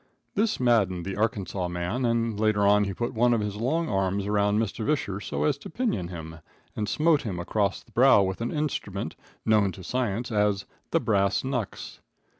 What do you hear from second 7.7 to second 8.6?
the brow with an